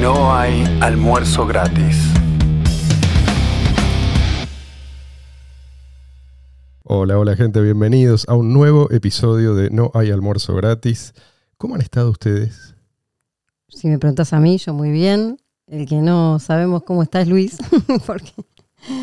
[0.00, 1.96] No hay almuerzo gratis.
[6.84, 11.14] Hola, hola gente, bienvenidos a un nuevo episodio de No hay almuerzo gratis.
[11.56, 12.76] ¿Cómo han estado ustedes?
[13.68, 15.38] Si me preguntas a mí, yo muy bien.
[15.66, 17.58] El que no sabemos cómo está es Luis.
[18.06, 18.32] porque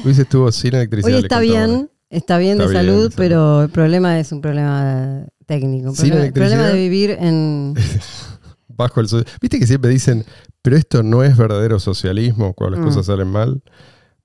[0.06, 1.18] Luis estuvo sin electricidad.
[1.18, 5.26] hoy está bien, está bien Está de bien, salud, pero el problema es un problema
[5.46, 5.90] técnico.
[5.90, 7.76] Un Sin problema, de vivir en.
[8.76, 10.26] Bajo el so- Viste que siempre dicen,
[10.62, 12.90] pero esto no es verdadero socialismo cuando las Mm.
[12.90, 13.62] cosas salen mal.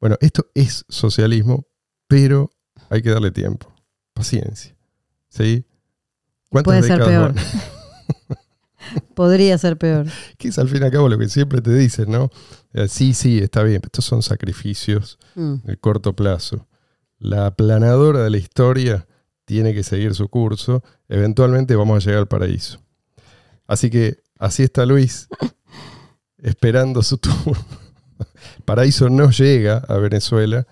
[0.01, 1.67] Bueno, esto es socialismo,
[2.09, 2.51] pero
[2.89, 3.73] hay que darle tiempo,
[4.15, 4.75] paciencia.
[5.29, 5.65] ¿Sí?
[6.49, 7.35] ¿Cuántas Puede ser peor.
[9.15, 10.07] Podría ser peor.
[10.39, 12.31] Que es al fin y al cabo lo que siempre te dicen, ¿no?
[12.73, 15.57] Eh, Sí, sí, está bien, pero estos son sacrificios Mm.
[15.65, 16.67] de corto plazo.
[17.19, 19.07] La aplanadora de la historia
[19.45, 20.83] tiene que seguir su curso.
[21.09, 22.81] Eventualmente vamos a llegar al paraíso.
[23.67, 25.29] Así que así está Luis,
[26.39, 27.55] esperando su turno.
[28.65, 30.67] Paraíso no llega a Venezuela,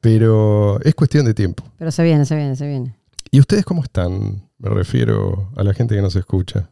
[0.00, 1.64] pero es cuestión de tiempo.
[1.78, 2.96] Pero se viene, se viene, se viene.
[3.30, 4.42] ¿Y ustedes cómo están?
[4.58, 6.68] Me refiero a la gente que nos escucha.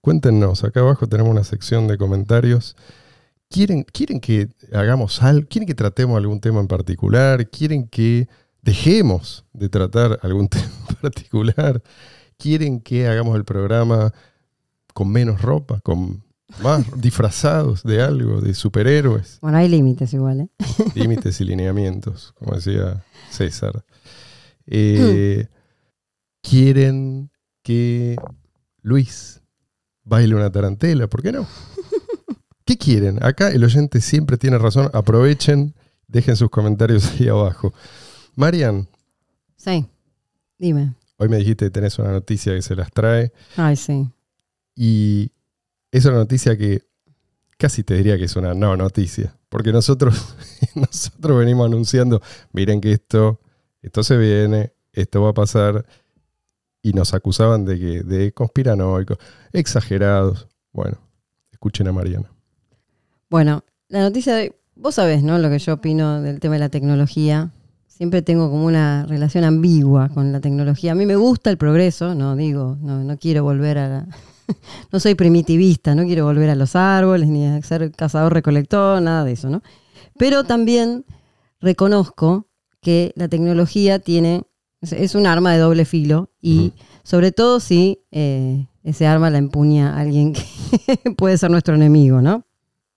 [0.00, 2.76] Cuéntenos, acá abajo tenemos una sección de comentarios.
[3.48, 5.46] ¿Quieren, ¿Quieren que hagamos algo?
[5.48, 7.48] ¿Quieren que tratemos algún tema en particular?
[7.48, 8.28] ¿Quieren que
[8.60, 11.82] dejemos de tratar algún tema en particular?
[12.36, 14.12] ¿Quieren que hagamos el programa
[14.92, 16.22] con menos ropa, con
[16.62, 19.38] más disfrazados de algo, de superhéroes?
[19.40, 20.48] Bueno, hay límites igual, ¿eh?
[20.94, 23.84] límites y lineamientos, como decía César.
[24.74, 25.48] Eh,
[26.40, 27.30] ¿Quieren
[27.62, 28.16] que
[28.80, 29.42] Luis
[30.04, 31.08] baile una tarantela?
[31.08, 31.46] ¿Por qué no?
[32.64, 33.22] ¿Qué quieren?
[33.24, 34.88] Acá el oyente siempre tiene razón.
[34.92, 35.74] Aprovechen,
[36.06, 37.74] dejen sus comentarios ahí abajo.
[38.36, 38.88] Marian,
[39.56, 39.86] Sí.
[40.58, 40.94] Dime.
[41.16, 44.08] hoy me dijiste que tenés una noticia que se las trae Ay, sí.
[44.74, 45.32] Y
[45.90, 46.82] es una noticia que
[47.58, 50.34] casi te diría que es una no noticia, porque nosotros,
[50.74, 52.20] nosotros venimos anunciando,
[52.52, 53.40] miren que esto,
[53.82, 55.86] esto se viene, esto va a pasar,
[56.82, 59.18] y nos acusaban de que de conspiranoicos,
[59.52, 60.48] exagerados.
[60.72, 60.98] Bueno,
[61.52, 62.30] escuchen a Mariana.
[63.30, 64.54] Bueno, la noticia de.
[64.74, 65.38] Vos sabés, ¿no?
[65.38, 67.50] Lo que yo opino del tema de la tecnología.
[67.86, 70.92] Siempre tengo como una relación ambigua con la tecnología.
[70.92, 74.08] A mí me gusta el progreso, no digo, no, no quiero volver a la.
[74.92, 79.32] no soy primitivista, no quiero volver a los árboles, ni a ser cazador-recolector, nada de
[79.32, 79.62] eso, ¿no?
[80.18, 81.04] Pero también
[81.60, 82.48] reconozco
[82.80, 84.42] que la tecnología tiene.
[84.82, 86.72] es- un arma de doble filo y
[87.04, 90.42] sobre todo si eh, ese arma la empuña alguien que
[91.16, 92.44] puede ser nuestro enemigo, ¿no?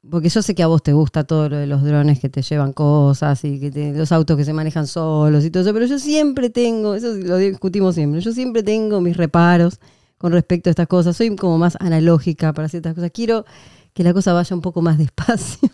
[0.09, 2.41] Porque yo sé que a vos te gusta todo lo de los drones que te
[2.41, 5.85] llevan cosas y que te- los autos que se manejan solos y todo eso, pero
[5.85, 9.79] yo siempre tengo, eso lo discutimos siempre, yo siempre tengo mis reparos
[10.17, 11.15] con respecto a estas cosas.
[11.17, 13.11] Soy como más analógica para ciertas cosas.
[13.13, 13.45] Quiero
[13.93, 15.69] que la cosa vaya un poco más despacio,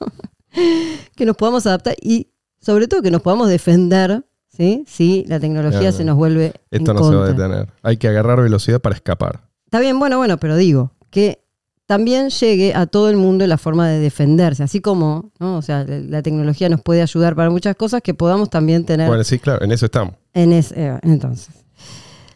[1.15, 2.27] que nos podamos adaptar y
[2.59, 4.83] sobre todo que nos podamos defender, ¿sí?
[4.87, 5.97] Si la tecnología Claro.
[5.97, 7.67] se nos vuelve Esto en no se va a detener.
[7.81, 9.49] Hay que agarrar velocidad para escapar.
[9.65, 11.41] Está bien, bueno, bueno, pero digo que
[11.87, 15.57] también llegue a todo el mundo la forma de defenderse, así como, ¿no?
[15.57, 19.23] O sea, la, tecnología nos puede ayudar para muchas cosas que podamos también tener Bueno,
[19.23, 20.15] sí, claro, en eso estamos.
[20.33, 21.49] en ese, eh, entonces.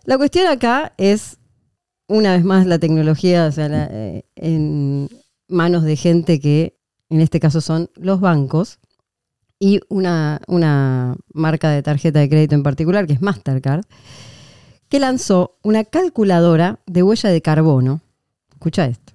[0.03, 1.37] La cuestión acá es,
[2.07, 5.09] una vez más, la tecnología, eh, en
[5.47, 6.77] manos de gente que,
[7.09, 8.79] en este caso, son los bancos
[9.59, 13.85] y una, una marca de tarjeta de crédito en particular, que es Mastercard,
[14.89, 18.01] que lanzó una calculadora de huella de carbono.
[18.51, 19.13] Escucha esto.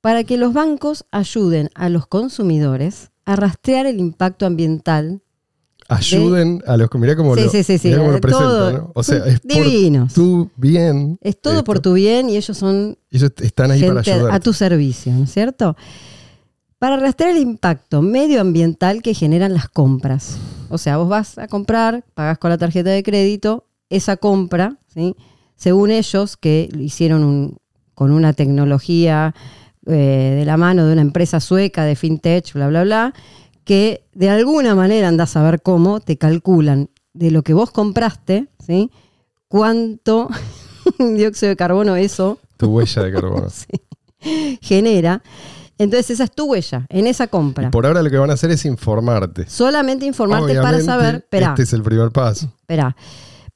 [0.00, 5.22] Para que los bancos ayuden a los consumidores a rastrear el impacto ambiental
[5.88, 8.72] Ayuden a los que mirá cómo Sí, lo, sí, sí, sí, mirá cómo lo.
[8.72, 8.90] ¿no?
[8.94, 10.14] O sea, Son es por divinos.
[10.14, 11.18] tu bien.
[11.20, 14.32] Es todo por tu bien y ellos son Ellos están ahí para ayudar.
[14.32, 15.76] a tu servicio, ¿no es cierto?
[16.78, 20.36] Para rastrear el impacto medioambiental que generan las compras.
[20.68, 25.14] O sea, vos vas a comprar, pagás con la tarjeta de crédito, esa compra, ¿sí?
[25.56, 27.56] según ellos, que lo hicieron un-
[27.94, 29.34] con una tecnología
[29.88, 33.14] eh, de la mano de una empresa sueca de fintech, bla, bla, bla,
[33.66, 38.46] que de alguna manera andás a ver cómo te calculan de lo que vos compraste,
[38.64, 38.90] ¿sí?
[39.48, 40.28] cuánto
[40.98, 43.48] dióxido de carbono eso Tu huella de carbono.
[44.62, 45.22] genera.
[45.78, 47.70] Entonces esa es tu huella en esa Y compra.
[47.70, 49.46] por ahora lo que van a hacer es informarte.
[49.48, 52.46] Solamente informarte para saber, Este es el primer paso.
[52.60, 52.96] espera,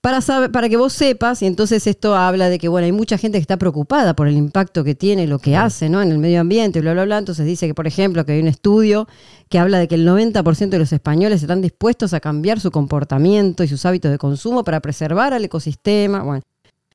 [0.00, 3.18] para saber, para que vos sepas, y entonces esto habla de que bueno, hay mucha
[3.18, 6.00] gente que está preocupada por el impacto que tiene lo que hace, ¿no?
[6.00, 7.18] En el medio ambiente, bla, bla, bla.
[7.18, 9.06] Entonces dice que, por ejemplo, que hay un estudio
[9.50, 13.62] que habla de que el 90% de los españoles están dispuestos a cambiar su comportamiento
[13.62, 16.22] y sus hábitos de consumo para preservar al ecosistema.
[16.22, 16.42] Bueno,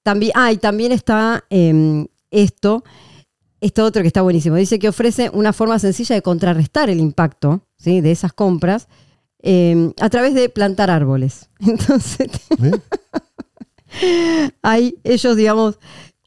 [0.02, 2.84] también, ah, y también está em, esto
[3.62, 4.56] esto otro que está buenísimo.
[4.56, 8.02] Dice que ofrece una forma sencilla de contrarrestar el impacto ¿sí?
[8.02, 8.88] de esas compras
[9.46, 11.50] eh, a través de plantar árboles.
[11.60, 12.30] Entonces,
[12.62, 14.50] ¿Eh?
[14.62, 15.80] hay ellos, digamos,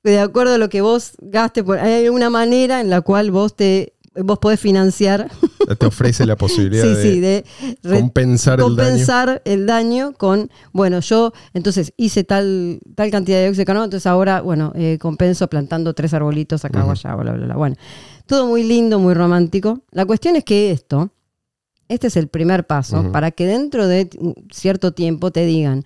[0.02, 3.92] de acuerdo a lo que vos gastes, hay una manera en la cual vos te
[4.24, 5.30] vos podés financiar,
[5.78, 8.76] Te ofrece la posibilidad sí, de, sí, de compensar, el daño.
[8.76, 13.84] compensar el daño con, bueno, yo entonces hice tal, tal cantidad de dióxido de carbono,
[13.84, 16.92] entonces ahora, bueno, eh, compenso plantando tres arbolitos acá o Ujú.
[16.92, 17.56] allá, bla, bla, bla.
[17.56, 17.76] Bueno,
[18.26, 19.82] todo muy lindo, muy romántico.
[19.92, 21.10] La cuestión es que esto,
[21.88, 24.08] este es el primer paso para que dentro de
[24.50, 25.84] cierto tiempo te digan,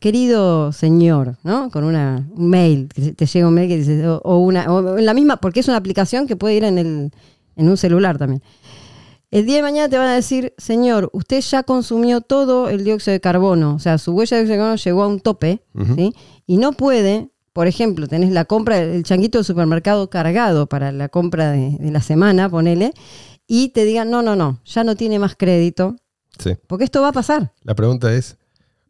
[0.00, 1.70] querido señor, ¿no?
[1.70, 4.98] Con una, un mail, que te llega un mail que dice, o, o una, o
[4.98, 7.12] la misma, porque es una aplicación que puede ir en, el,
[7.56, 8.42] en un celular también.
[9.30, 13.12] El día de mañana te van a decir, señor, usted ya consumió todo el dióxido
[13.12, 15.62] de carbono, o sea, su huella de dióxido de carbono llegó a un tope.
[15.96, 16.12] ¿sí?
[16.46, 21.08] Y no puede, por ejemplo, tenés la compra, el changuito del supermercado cargado para la
[21.08, 22.92] compra de, de la semana, ponele,
[23.46, 25.96] y te digan, no, no, no, ya no tiene más crédito,
[26.38, 26.56] Sí.
[26.66, 27.52] porque esto va a pasar.
[27.62, 28.36] La pregunta es,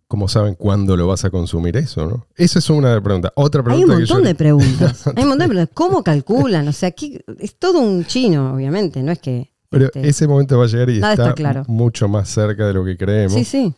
[0.09, 2.07] ¿cómo saben cuándo lo vas a consumir eso?
[2.07, 2.27] ¿no?
[2.37, 3.33] Esa es una pregunta.
[3.35, 5.07] Otra Hay pregunta un que yo- montón de preguntas.
[5.17, 5.71] Hay un montón de preguntas.
[5.75, 6.69] ¿Cómo calculan?
[6.69, 9.51] O sea, aquí es todo un chino, obviamente, no es que...
[9.71, 11.65] Pero este, ese momento va a llegar y Nada está, está claro.
[11.67, 13.33] mucho más cerca de lo que creemos.
[13.33, 13.75] Sí, sí.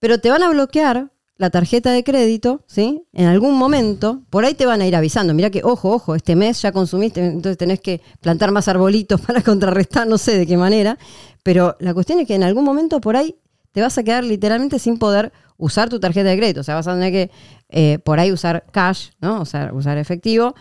[0.00, 3.04] Pero te van a bloquear la tarjeta de crédito, ¿sí?
[3.12, 5.32] En algún momento, por ahí te van a ir avisando.
[5.34, 9.40] Mira que, ojo, ojo, este mes ya consumiste, entonces tenés que plantar más arbolitos para
[9.42, 10.98] contrarrestar, no sé de qué manera.
[11.44, 13.36] Pero la cuestión es que en algún momento por ahí
[13.72, 16.60] te vas a quedar literalmente sin poder usar tu tarjeta de crédito.
[16.60, 17.30] O sea, vas a tener que
[17.68, 19.40] eh, por ahí usar cash, ¿no?
[19.40, 20.54] O sea, usar efectivo.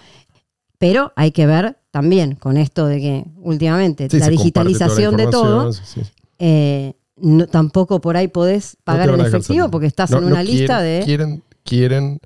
[0.78, 5.74] Pero hay que ver también con esto de que últimamente Sí, la digitalización de todo,
[5.74, 6.02] sí.
[6.38, 10.80] eh, no- tampoco por ahí podés pagar en efectivo porque estás No, en una lista
[10.80, 11.06] quieren- de...
[11.06, 12.20] Quieren, quieren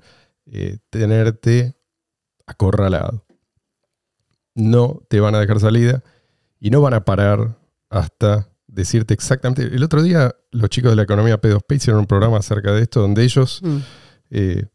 [0.46, 1.74] eh, tenerte
[2.46, 3.24] acorralado.
[4.54, 6.02] No te van a dejar salida
[6.60, 7.56] y no van a parar
[7.90, 9.62] hasta decirte exactamente.
[9.62, 13.00] El otro día los chicos de la economía P2P hicieron un programa acerca de esto
[13.00, 13.76] donde ellos Mm,
[14.30, 14.66] eh,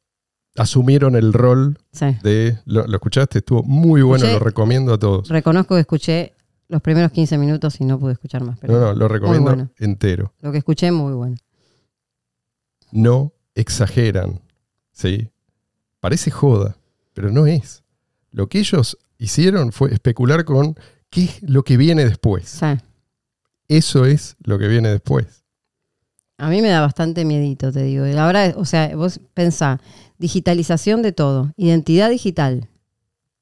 [0.55, 2.17] asumieron el rol sí.
[2.23, 2.57] de...
[2.65, 3.39] ¿Lo, lo escuchaste?
[3.39, 4.39] Estuvo muy bueno, Escuché.
[4.39, 5.29] lo recomiendo a todos.
[5.29, 6.33] Reconozco que escuché
[6.69, 9.71] los primeros 15 minutos y no pude escuchar más, pero No, no, lo recomiendo bueno.
[9.79, 10.33] entero.
[10.41, 11.35] lo que escuché muy bueno.
[12.91, 14.41] no exageran.
[14.91, 15.29] ¿sí?
[15.99, 16.77] Parece joda,
[17.13, 17.83] pero no es.
[18.31, 20.75] Lo que ellos hicieron fue especular con
[21.09, 22.47] qué es lo que viene después.
[22.49, 22.65] Sí.
[23.67, 25.43] Eso es lo que viene después.
[26.37, 28.05] A mí me da bastante miedito, te digo.
[28.19, 29.81] Ahora, o sea, vos pensá,
[30.19, 32.69] digitalización de todo, identidad digital,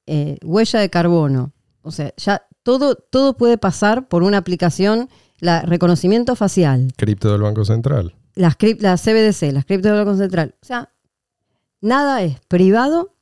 [0.08, 1.52] eh, huella de carbono,
[1.82, 5.08] o sea, ya todo, todo puede pasar por una aplicación,
[5.40, 8.16] la reconocimiento facial, Cripto del Banco Central.
[8.34, 10.56] las, las CBDC, las cripto del Banco Central.
[10.62, 10.90] O sea,
[11.80, 13.14] nada es privado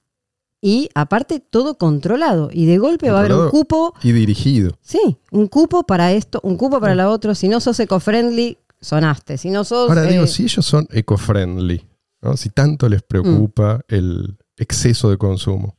[0.62, 2.50] y aparte todo controlado.
[2.54, 4.78] Y de golpe va a haber un cupo, Y dirigido.
[4.82, 7.36] sí, un cupo para esto, un cupo para la otro.
[7.36, 9.38] Si no sos eco-friendly, sonaste.
[9.38, 9.90] Si no sos...
[9.90, 11.86] Ahora digo, eh, si ellos son eco-friendly,
[12.22, 12.38] ¿no?
[12.38, 13.96] si tanto les preocupa Mm.
[13.96, 15.76] el exceso de consumo,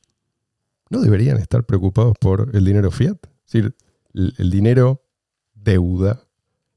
[0.90, 3.17] ¿no deberían estar preocupados por el dinero fiat?
[3.46, 3.75] Es decir,
[4.14, 5.02] el, dinero
[5.55, 6.23] deuda.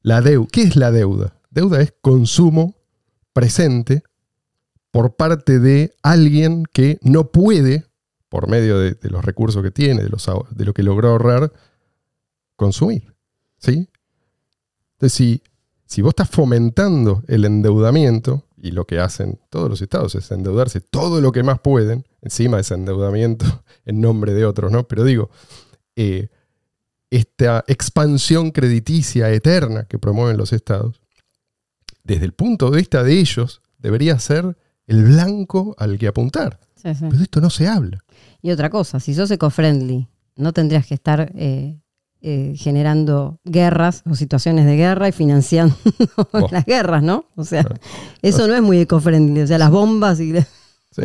[0.02, 0.48] La deuda.
[0.52, 1.40] ¿Qué es la deuda?
[1.50, 2.76] Deuda es consumo
[3.34, 4.04] presente
[4.92, 7.86] por parte de alguien que no puede,
[8.30, 11.52] por medio de, los recursos que tiene, de, los, de lo que logró ahorrar,
[12.56, 13.16] consumir.
[13.58, 13.90] ¿Sí?
[14.94, 15.44] Entonces, si,
[15.86, 20.82] si vos estás fomentando el endeudamiento, y lo que hacen todos los estados es endeudarse
[20.82, 23.46] todo lo que más pueden, encima de ese endeudamiento
[23.86, 24.88] en nombre de otros, ¿no?
[24.88, 25.30] Pero digo,
[25.96, 26.30] eh,
[27.10, 31.02] esta expansión crediticia eterna que promueven los estados,
[32.04, 36.60] desde el punto de vista de ellos, debería ser el blanco al que apuntar.
[36.76, 37.02] sí, sí.
[37.02, 38.00] Pero de esto no se habla.
[38.42, 41.80] Y otra cosa, si sos eco-friendly, no tendrías que estar eh,
[42.22, 45.76] eh, generando guerras o situaciones de guerra y financiando
[46.32, 46.52] Vos.
[46.52, 47.26] las guerras, ¿no?
[47.36, 47.82] O sea, Claro.
[48.22, 49.42] eso no es muy eco-friendly.
[49.42, 50.34] O sea, las bombas y...
[50.92, 51.04] Sí.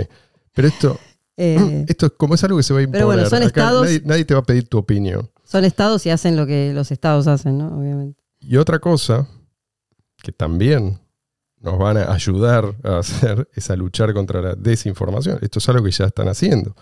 [0.54, 0.98] Pero esto,
[1.36, 3.00] eh, esto es como es algo que se va a imponer.
[3.00, 5.28] Pero bueno, son Acá estados- nadie, nadie te va a pedir tu opinión.
[5.52, 7.78] Son estados y hacen lo que los estados hacen, ¿no?
[7.78, 8.22] Obviamente.
[8.40, 9.28] Y otra cosa
[10.22, 10.98] que también
[11.60, 15.38] nos van a ayudar a hacer es a luchar contra la desinformación.
[15.42, 16.74] Esto es algo que ya están haciendo.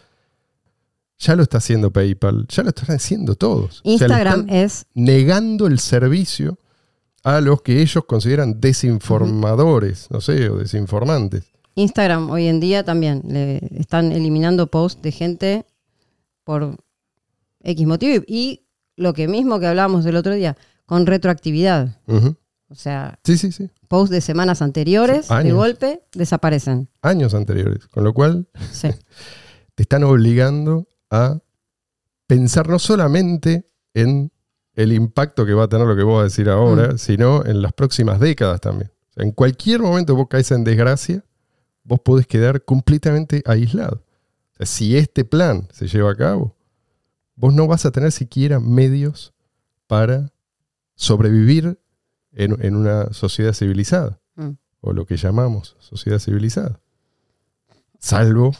[1.18, 3.80] Ya lo está haciendo PayPal, ya lo están haciendo todos.
[3.80, 4.86] O sea, le Instagram es...
[4.94, 6.56] negando el servicio
[7.24, 11.50] a los que ellos consideran desinformadores, no sé, o desinformantes.
[11.74, 15.66] Instagram hoy en día también le están eliminando posts de gente
[16.44, 16.76] por
[17.62, 21.98] X motivo y lo que mismo que hablábamos el otro día, con retroactividad.
[22.06, 22.36] Ujú.
[22.68, 23.70] O sea, Sí, sí, sí.
[23.88, 26.88] posts de semanas anteriores, Sí, de golpe, desaparecen.
[27.02, 27.86] Años anteriores.
[27.88, 28.88] Con lo cual Sí.
[29.74, 31.38] te están obligando a
[32.26, 34.30] pensar no solamente en
[34.74, 37.60] el impacto que va a tener lo que vos vas a decir ahora, sino en
[37.60, 38.90] las próximas décadas también.
[39.10, 41.24] O sea, en cualquier momento vos caes en desgracia,
[41.82, 44.04] vos podés quedar completamente aislado.
[44.52, 46.56] O sea, si este plan se lleva a cabo,
[47.40, 49.32] vos no vas a tener siquiera medios
[49.86, 50.30] para
[50.94, 51.80] sobrevivir
[52.32, 54.50] en, en una sociedad civilizada, Mm.
[54.80, 56.80] o lo que llamamos sociedad civilizada.
[57.98, 58.52] Salvo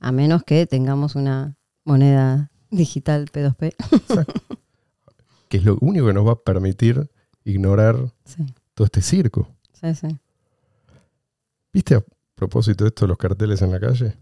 [0.00, 3.74] A menos que tengamos una moneda digital P2P.
[5.48, 7.10] que es lo único que nos va a permitir
[7.44, 8.44] ignorar Sí,
[8.74, 9.48] todo este circo.
[9.72, 10.18] sí, sí.
[11.72, 14.14] ¿Viste a propósito de esto los carteles en la calle?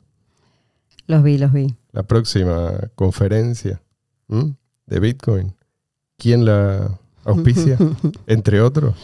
[1.06, 1.74] Los vi, los vi.
[1.92, 3.80] La próxima conferencia
[4.28, 4.54] ¿m?
[4.86, 5.54] de Bitcoin,
[6.18, 7.78] ¿quién la auspicia?
[8.26, 8.94] Entre otros,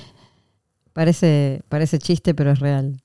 [0.93, 3.03] Parece, parece chiste, pero es real.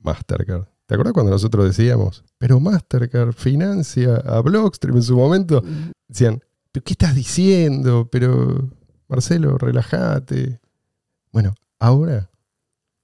[0.00, 0.64] Mastercard.
[0.86, 5.62] ¿Te acuerdas cuando nosotros decíamos, pero Mastercard financia a Blockstream en su momento?
[6.08, 6.42] Decían,
[6.72, 8.08] ¿pero qué estás diciendo?
[8.10, 8.68] Pero,
[9.06, 10.58] Marcelo, relájate.
[11.30, 12.28] Bueno, ahora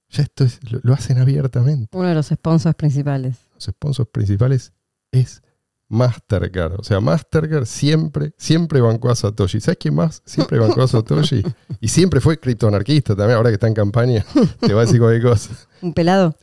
[0.09, 1.95] ya esto es- lo, lo hacen abiertamente.
[1.97, 3.37] Uno de los sponsors principales.
[3.53, 4.73] Los sponsors principales
[5.11, 5.41] es
[5.89, 6.79] Mastercard.
[6.79, 9.61] O sea, Mastercard siempre, siempre bancó a Satoshi.
[9.61, 10.21] ¿Sabes quién más?
[10.25, 11.43] Siempre bancó a Satoshi.
[11.79, 13.37] Y siempre fue criptoanarquista también.
[13.37, 14.25] Ahora que está en campaña,
[14.59, 15.51] te va a decir cualquier cosa.
[15.81, 16.35] Un pelado.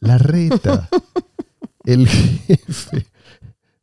[0.00, 0.88] La reta,
[1.84, 3.06] el jefe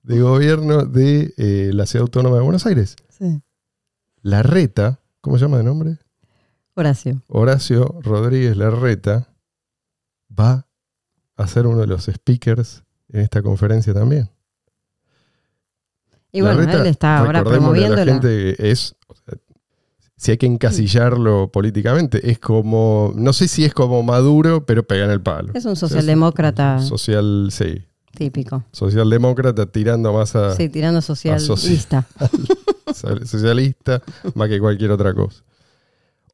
[0.03, 2.95] de gobierno de eh, la ciudad autónoma de Buenos Aires.
[3.09, 3.41] Sí.
[4.21, 5.97] La reta, ¿cómo se llama de nombre?
[6.75, 7.23] Horacio.
[7.27, 9.33] Horacio Rodríguez Larreta
[10.29, 10.67] va
[11.35, 14.29] a ser uno de los speakers en esta conferencia también.
[16.31, 19.35] Y bueno, él está ahora recordémosle a promoviendo la gente es, o sea,
[20.17, 25.05] si hay que encasillarlo políticamente, es como, no sé si es como Maduro, pero pega
[25.05, 25.51] en el palo.
[25.53, 27.85] Es un socialdemócrata Social, sí,
[28.15, 28.63] típico.
[28.71, 32.07] socialdemócrata tirando más a Sí, tirando socialista.
[33.25, 34.01] socialista
[34.33, 35.43] más que cualquier otra cosa.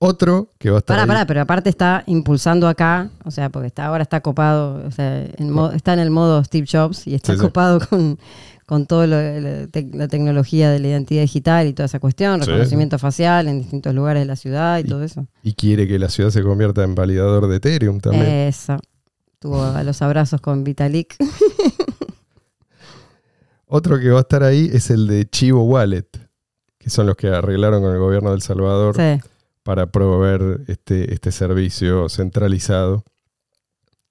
[0.05, 3.50] Otro que va a estar Pará, ahí- pará, pero aparte está impulsando acá, o sea,
[3.50, 7.07] porque está, ahora está copado, o sea, en mo- está en el modo Steve Jobs
[7.07, 7.45] y está Sí, sí.
[7.45, 8.19] copado con,
[8.65, 9.17] con toda la,
[9.67, 13.60] tec- la tecnología de la identidad digital y toda esa cuestión, Sí, reconocimiento facial en
[13.60, 15.25] distintos lugares de la ciudad y, Y- todo eso.
[15.41, 18.25] y quiere que la ciudad se convierta en validador de Ethereum también.
[18.25, 18.77] Eso.
[19.39, 21.15] Tuvo a los abrazos con Vitalik.
[23.67, 26.07] Otro que va a estar ahí es el de Chivo Wallet,
[26.77, 29.22] que son los que arreglaron con el gobierno de El Salvador Sí.
[29.63, 33.03] Para proveer este, este servicio centralizado.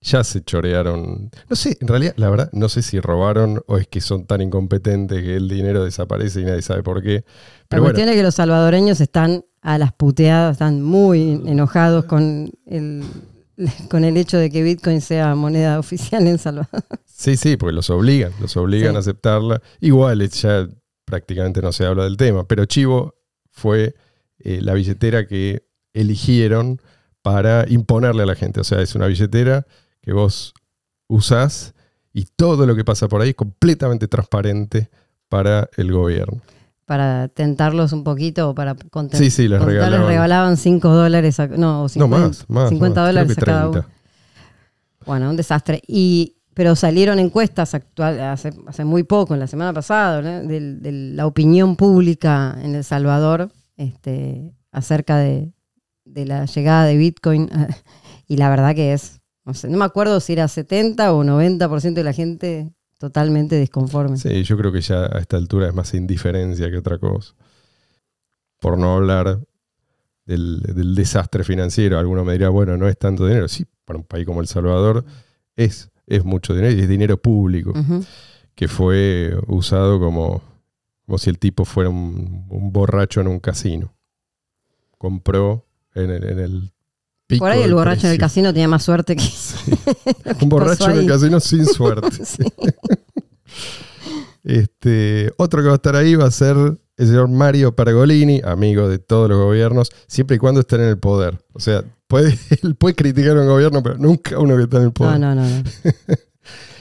[0.04, 1.30] Ya se chorearon.
[1.49, 4.40] No sé, en realidad, la verdad, no sé si robaron o es que son tan
[4.40, 7.14] incompetentes que el dinero desaparece y nadie sabe por qué.
[7.18, 7.23] La
[7.68, 12.50] Pero bueno, cuestión es que los salvadoreños están a las puteadas, están muy enojados con
[12.66, 13.04] el,
[13.90, 16.82] con el hecho de que Bitcoin sea moneda oficial en Salvador.
[17.04, 18.97] sí, sí, porque los obligan, los obligan Sí.
[18.97, 19.62] a aceptarla.
[19.80, 20.66] Igual ya
[21.04, 23.14] prácticamente no se habla del tema, pero Chivo
[23.52, 23.94] fue
[24.44, 26.80] eh, la billetera que eligieron
[27.22, 28.61] para imponerle a la gente.
[28.61, 29.66] O sea, es una billetera
[30.00, 30.54] que vos
[31.08, 31.75] usás
[32.12, 34.90] y todo lo que pasa por ahí es completamente transparente
[35.28, 36.40] para el gobierno.
[36.84, 39.18] Para tentarlos un poquito o para contentar.
[39.20, 40.06] Sí, sí, les regalaban.
[40.08, 42.68] regalaban 5 dólares, a- no, o 50, no más, más.
[42.70, 43.78] 50 más, creo dólares a cada 30.
[43.78, 43.88] uno.
[45.06, 45.80] Bueno, un desastre.
[45.87, 50.46] Y, pero salieron encuestas actual, hace, hace muy poco, en la semana pasada, ¿no?
[50.46, 53.50] de, de la opinión pública en El Salvador
[53.82, 55.52] este, acerca de,
[56.04, 57.48] de la llegada de Bitcoin.
[58.28, 61.92] Y la verdad que es, no sé, no me acuerdo si era 70 o 90%
[61.92, 64.16] de la gente totalmente disconforme.
[64.16, 67.34] Sí, yo creo que ya a esta altura es más indiferencia que otra cosa.
[68.58, 69.40] Por no hablar
[70.24, 71.98] del, del desastre financiero.
[71.98, 73.48] Alguno me dirá, bueno, no es tanto dinero.
[73.48, 75.04] Sí, para un país como El Salvador
[75.56, 77.74] es, es mucho dinero y es dinero público
[78.54, 80.42] que fue usado como,
[81.06, 83.94] como si el tipo fuera un, un borracho en un casino.
[84.99, 86.73] Compró en el, en el
[87.26, 88.21] pico Por ahí el borracho en el precio.
[88.21, 89.25] casino tenía más suerte que...
[90.38, 92.25] que Un borracho en el casino sin suerte.
[92.25, 92.44] Sí.
[94.44, 96.56] Este, otro que va a estar ahí va a ser
[96.97, 100.99] el señor Mario Pergolini, amigo de todos los gobiernos, siempre y cuando estén en el
[100.99, 101.38] poder.
[101.52, 104.85] O sea, puede, él puede criticar a un gobierno, pero nunca uno que está en
[104.85, 105.21] el poder.
[105.21, 105.49] No, no, no.
[105.49, 105.64] no.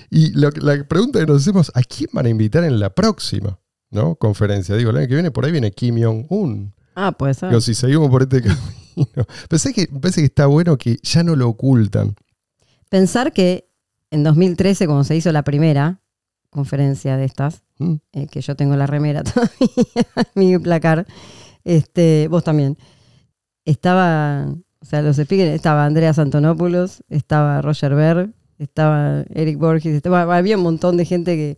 [0.10, 3.60] Y lo- la pregunta que nos hacemos, ¿a quién van a invitar en la próxima
[3.92, 4.16] ¿no?
[4.16, 4.76] conferencia?
[4.76, 6.74] Digo, el año que viene por ahí viene Kim Jong-un.
[6.96, 7.50] Ah, puede ser.
[7.50, 9.26] Digo, si seguimos por este camino.
[9.50, 12.16] Pensé que, parece que está bueno que ya no lo ocultan.
[12.90, 13.70] Pensar que
[14.10, 16.02] en 2013, cuando se hizo la primera
[16.50, 17.96] conferencia de estas, ¿Mm?
[18.12, 21.08] eh, que yo tengo la remera todavía, mi placar,
[21.64, 22.78] este, vos también,
[23.64, 24.48] estaba,
[24.80, 30.58] o sea, los speakers, estaba Andreas Antonopoulos, estaba Roger Ver, estaba Eric Borges, estaba, había
[30.58, 31.58] un montón de gente que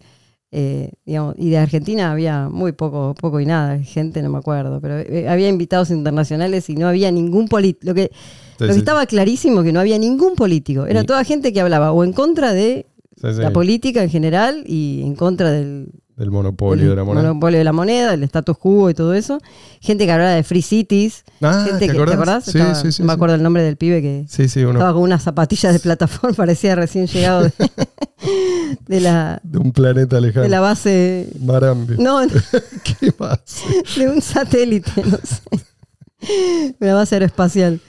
[0.55, 4.79] Eh, digamos, y de Argentina había muy poco, poco y nada, gente, no me acuerdo,
[4.81, 7.88] pero eh, había invitados internacionales y no había ningún político.
[7.88, 8.79] Lo que, Sí, lo que sí.
[8.79, 10.86] estaba clarísimo que no había ningún político.
[10.86, 12.86] Era toda gente que hablaba o en contra de
[13.19, 17.24] Sí, la política en general y en contra del, Del monopolio de la moneda.
[17.29, 19.39] monopolio de la moneda, el status quo y todo eso.
[19.81, 21.24] Gente que hablaba de free cities.
[21.41, 22.15] Ah, gente ¿te que, acordás?
[22.15, 22.43] acordás?
[22.45, 24.25] Sí, Estaba- sí, sí, no me acuerdo el nombre del pibe que
[24.60, 27.51] uno estaba con unas zapatillas de plataforma, parecía recién llegado de,
[28.88, 30.44] de la, de un planeta lejano.
[30.44, 31.30] de la base.
[31.39, 31.98] Marambio.
[32.00, 32.32] No, no,
[33.00, 33.39] ¿Qué más?
[33.98, 36.75] de un satélite, no sé.
[36.80, 37.80] Una base aeroespacial.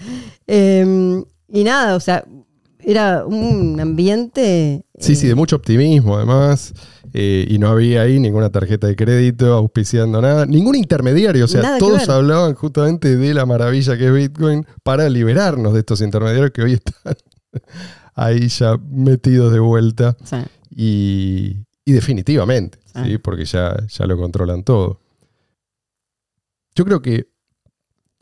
[0.47, 1.23] Eh,
[1.53, 2.25] y nada, o sea,
[2.81, 4.85] era un ambiente.
[4.99, 6.75] Sí, sí, de mucho optimismo además.
[7.13, 11.45] eh, y no había ahí ninguna tarjeta de crédito auspiciando nada, ningún intermediario.
[11.45, 16.01] O sea, todos hablaban justamente de la maravilla que es Bitcoin para liberarnos de estos
[16.01, 17.15] intermediarios que hoy están
[18.15, 20.17] ahí ya metidos de vuelta.
[20.71, 22.79] Y, y definitivamente.
[23.03, 23.19] ¿sí?
[23.19, 25.01] porque ya, ya lo controlan todo.
[26.75, 27.29] Yo creo que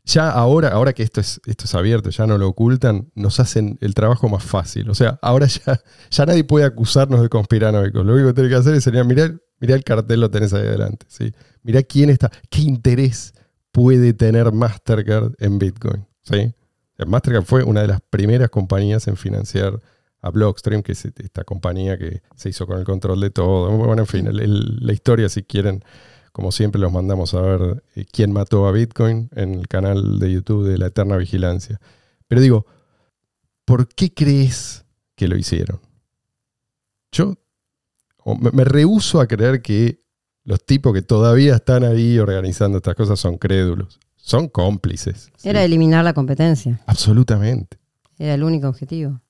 [0.05, 3.79] ya ahora, ahora que esto es, esto es abierto, ya no lo ocultan, nos hacen
[3.81, 4.91] el trabajo más fácil.
[4.91, 5.81] O sea, ahora ya,
[6.11, 8.05] ya nadie puede acusarnos de conspiranoicos.
[8.05, 10.67] Lo único que tiene que hacer es sería mirar, mirá el cartel, lo tenés ahí
[10.67, 11.07] adelante.
[11.09, 11.33] ¿sí?
[11.63, 13.33] Mirá quién está, qué interés
[13.71, 16.07] puede tener Mastercard en Bitcoin.
[16.23, 16.55] ¿sí?
[17.03, 19.81] Sea, Mastercard fue una de las primeras compañías en financiar
[20.21, 23.71] a Blockstream, que es esta compañía que se hizo con el control de todo.
[23.71, 25.85] Bueno, en fin, la historia, si quieren,
[26.33, 30.33] como siempre, los mandamos a ver eh, quién mató a Bitcoin en el canal de
[30.33, 31.81] YouTube de La Eterna Vigilancia.
[32.29, 32.67] Pero digo,
[33.65, 34.85] ¿por qué crees
[35.17, 35.81] que lo hicieron?
[37.11, 37.35] Yo
[38.25, 40.03] me, me a creer que
[40.45, 43.99] los tipos que todavía están ahí organizando estas cosas son crédulos.
[44.25, 45.31] Son cómplices.
[45.37, 45.49] ¿sí?
[45.49, 46.81] era eliminar la competencia.
[46.87, 47.77] Absolutamente.
[48.19, 49.21] Era el único objetivo.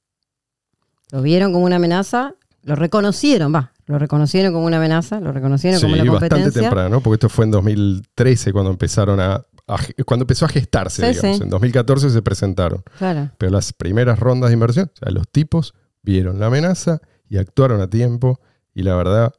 [1.10, 5.80] Lo vieron como una amenaza, lo reconocieron, va, lo reconocieron como una amenaza, lo reconocieron
[5.80, 6.62] Sí, como una bastante competencia.
[6.62, 9.34] temprano, porque esto fue en 2013 cuando empezaron a,
[9.66, 11.40] a- cuando empezó a gestarse, Sí, digamos.
[11.42, 12.82] En 2014 se presentaron.
[12.98, 13.30] Claro.
[13.38, 17.80] Pero las primeras rondas de inversión, o sea, los tipos vieron la amenaza y actuaron
[17.80, 18.40] a tiempo
[18.74, 19.32] y la verdad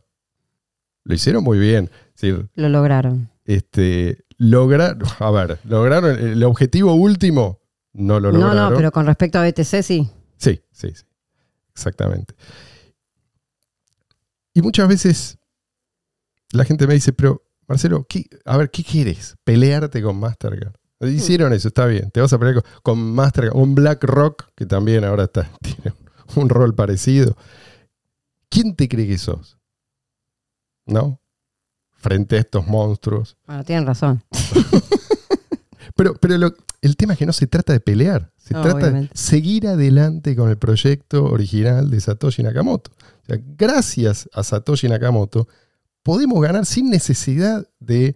[1.04, 1.90] lo hicieron muy bien.
[2.16, 3.30] Es decir, Lo lograron.
[3.46, 7.60] este, lograr, a ver, lograron el objetivo último,
[7.94, 8.70] no lo No, lograron.
[8.72, 10.10] no, pero con respecto a BTC sí.
[10.38, 11.04] Sí, sí, sí.
[11.74, 12.36] Exactamente.
[14.54, 15.38] Y muchas veces
[16.52, 19.36] la gente me dice, pero Marcelo, ¿qué- a ver, ¿qué quieres?
[19.44, 20.74] ¿Pelearte con Mastercard?
[21.00, 22.12] Hicieron eso, está bien.
[22.12, 25.94] Te vas a pelear con, con Mastercard, un BlackRock, que también ahora está, tiene
[26.36, 27.36] un rol parecido.
[28.50, 29.58] ¿Quién te cree que sos?
[30.86, 31.20] ¿No?
[32.04, 33.38] Frente a estos monstruos.
[33.48, 34.22] Bueno, tienen razón.
[35.96, 38.78] Pero, pero lo- el tema es que no se trata de pelear, se No, trata
[38.78, 39.14] obviamente.
[39.14, 42.92] de seguir adelante con el proyecto original de Satoshi Nakamoto.
[42.92, 45.48] O sea, gracias a Satoshi Nakamoto
[46.02, 48.16] podemos ganar sin necesidad de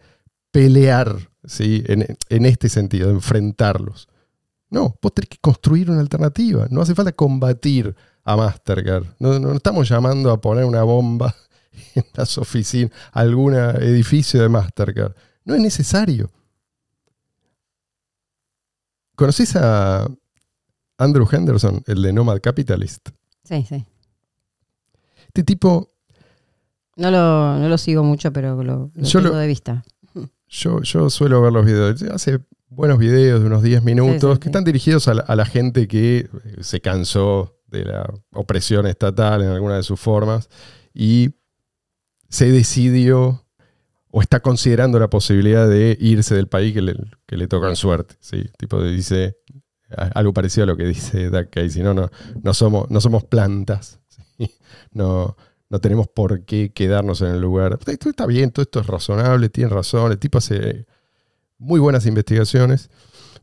[0.52, 1.84] pelear ¿sí?
[1.88, 4.08] en, en este sentido, de enfrentarlos.
[4.72, 6.68] No, vos tenés que construir una alternativa.
[6.72, 9.06] No hace falta combatir a Mastercard.
[9.20, 11.36] No, no estamos llamando a poner una bomba
[11.96, 15.14] en las oficinas, algún edificio de Mastercard.
[15.46, 16.30] No es necesario.
[19.16, 20.08] ¿Conoces a
[20.98, 23.10] Andrew Henderson, el de Nomad Capitalist?
[23.44, 23.86] Sí, sí.
[25.28, 25.92] Este tipo,
[26.96, 29.84] No lo, no lo sigo mucho, pero lo, lo Yo tengo lo- de vista.
[30.48, 32.02] yo, yo suelo ver los videos.
[32.04, 34.50] Hace buenos videos de unos 10 minutos Sí, sí, que sí.
[34.50, 36.30] están dirigidos a la, a la gente que eh,
[36.62, 40.50] se cansó de la opresión estatal en alguna de sus formas
[40.94, 41.30] y
[42.30, 43.46] se decidió
[44.12, 47.76] o está considerando la posibilidad de irse del país que le, que le toca en
[47.76, 48.16] suerte.
[48.20, 48.50] ¿sí?
[48.58, 49.38] Tipo dice
[49.96, 51.82] algo parecido a lo que dice Doug Casey.
[51.84, 52.10] No, no,
[52.42, 54.00] no, somos, no somos plantas.
[54.92, 55.36] No,
[55.70, 57.78] no tenemos por qué quedarnos en el lugar.
[57.86, 60.12] Esto está bien, todo esto es razonable, tiene razón.
[60.12, 60.86] El tipo hace
[61.58, 62.90] muy buenas investigaciones.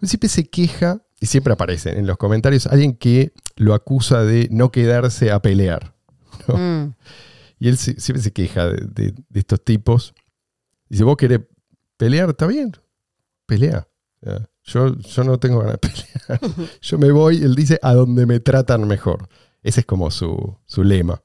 [0.03, 4.71] Siempre se queja, y siempre aparece en los comentarios, alguien que lo acusa de no
[4.71, 5.95] quedarse a pelear.
[6.49, 6.95] Mm.
[7.59, 10.15] Y él se- siempre se queja de, de- de estos tipos.
[10.89, 11.41] Y si vos querés
[11.97, 12.73] pelear, está bien,
[13.47, 13.89] pelea.
[14.63, 16.41] Yo, yo no tengo ganas de pelear.
[16.81, 19.29] Yo me voy, él dice, a donde me tratan mejor.
[19.63, 21.23] Ese es como su, su lema.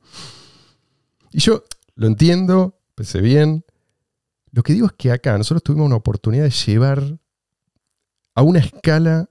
[1.31, 1.63] Y yo
[1.95, 3.65] lo entiendo, pensé bien.
[4.51, 7.19] Lo que digo es que acá nosotros tuvimos una oportunidad de llevar
[8.35, 9.29] a una escala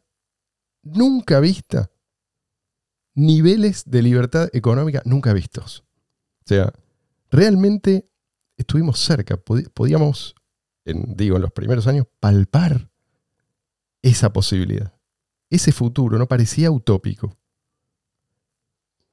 [0.83, 1.91] nunca vista
[3.15, 5.85] niveles de libertad económica nunca vistos.
[6.45, 6.73] O sea,
[7.31, 8.09] realmente
[8.57, 10.35] estuvimos cerca, podíamos,
[10.85, 12.91] en, digo, en los primeros años, palpar
[14.03, 14.93] esa posibilidad.
[15.51, 17.37] Ese futuro no parecía utópico.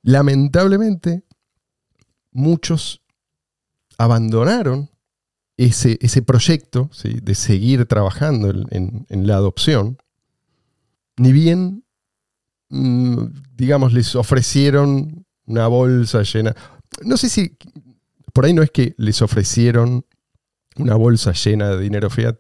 [0.04, 1.24] Lamentablemente,
[2.32, 3.02] muchos
[3.98, 4.90] abandonaron
[5.58, 9.98] ese, ese proyecto de seguir trabajando en, en- en la adopción,
[11.18, 11.86] ni bien,
[12.70, 13.26] mm,
[13.56, 16.54] digamos, les ofrecieron una bolsa llena.
[17.04, 17.58] No sé si,
[18.36, 20.06] por ahí no es que les ofrecieron
[20.76, 22.36] una bolsa llena de dinero fiat,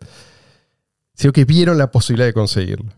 [1.14, 2.92] sino que vieron la posibilidad de conseguirlo.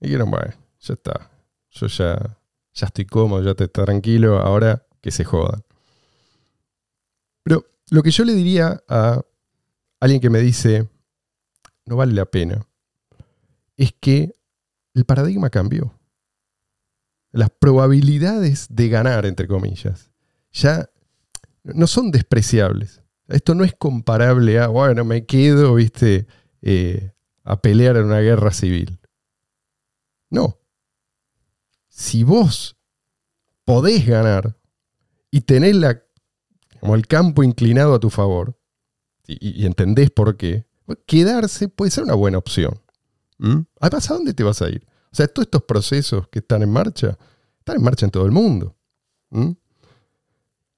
[0.00, 1.30] Y dijeron, bueno, ya está,
[1.70, 2.36] yo ya,
[2.74, 5.62] ya estoy cómodo, ya te está tranquilo, ahora que se jodan.
[7.44, 9.22] Pero lo que yo le diría a
[10.00, 10.88] alguien que me dice,
[11.86, 12.66] no vale la pena,
[13.76, 14.34] es que
[14.94, 15.94] el paradigma cambió.
[17.30, 20.10] Las probabilidades de ganar, entre comillas,
[20.50, 20.90] ya
[21.64, 23.02] no son despreciables.
[23.28, 26.26] Esto no es comparable a, bueno, me quedo, viste,
[26.62, 27.12] eh,
[27.44, 29.00] a pelear en una guerra civil.
[30.30, 30.58] No.
[31.88, 32.76] Si vos
[33.64, 34.58] podés ganar
[35.30, 36.02] y tenés la,
[36.80, 38.56] como el campo inclinado a tu favor,
[39.26, 40.66] y, entendés por qué,
[41.06, 42.80] quedarse puede ser una buena opción.
[43.38, 43.60] ¿Mm?
[43.80, 44.84] Además, ¿a dónde te vas a ir?
[45.12, 47.16] O sea, todos estos procesos que están en marcha,
[47.58, 48.76] están en marcha en todo el mundo.
[49.30, 49.52] ¿Mm?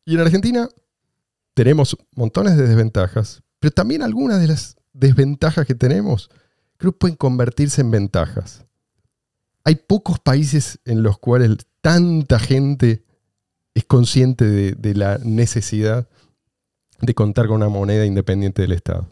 [0.05, 0.69] Y en Argentina
[1.55, 6.31] tenemos montones de desventajas, pero también algunas de las desventajas que tenemos
[6.77, 8.65] creo que pueden convertirse en ventajas.
[9.65, 13.05] Hay pocos países en los cuales tanta gente
[13.75, 16.09] es consciente de, de la necesidad
[17.01, 19.09] de contar con una moneda independiente del Estado.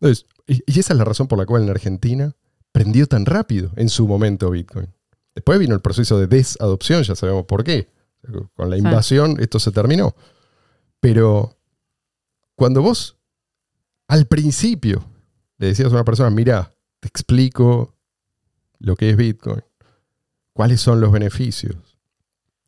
[0.00, 2.34] Entonces, y esa es la razón por la cual en Argentina
[2.72, 4.88] prendió tan rápido en su momento Bitcoin.
[5.34, 7.90] Después vino el proceso de desadopción, ya sabemos por qué.
[8.54, 8.82] Con la Sí.
[8.82, 10.14] invasión esto se terminó.
[11.00, 11.56] Pero
[12.56, 13.16] cuando vos
[14.08, 15.04] al principio
[15.58, 17.94] le decías a una persona, mira, te explico
[18.78, 19.62] lo que es Bitcoin,
[20.52, 21.98] cuáles son los beneficios,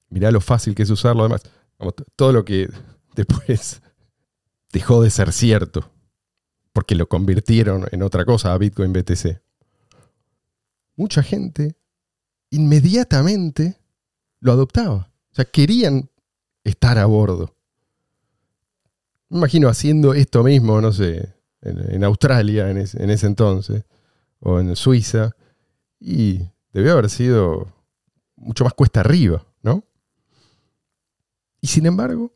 [0.09, 1.43] mirá lo fácil que es usarlo, además,
[2.17, 2.69] todo lo que
[3.15, 3.81] después
[4.73, 5.91] dejó de ser cierto,
[6.73, 9.41] porque lo convirtieron en otra cosa, a Bitcoin BTC.
[10.97, 11.77] Mucha gente
[12.51, 13.81] inmediatamente
[14.41, 15.10] lo adoptaba.
[15.33, 16.11] O sea, querían
[16.65, 17.55] estar a bordo.
[19.29, 23.85] Me imagino haciendo esto mismo, no sé, en, Australia en ese entonces,
[24.41, 25.37] o en Suiza,
[26.01, 26.41] y
[26.73, 27.73] debió haber sido
[28.37, 29.85] mucho más cuesta arriba, ¿no?
[31.61, 32.35] Y sin embargo,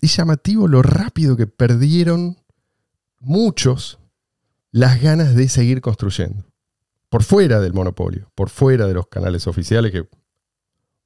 [0.00, 2.38] es llamativo lo rápido que perdieron
[3.20, 3.98] muchos
[4.70, 6.44] las ganas de seguir construyendo.
[7.08, 10.08] Por fuera del monopolio, por fuera de los canales oficiales que